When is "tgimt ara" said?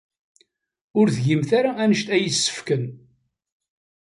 1.15-1.71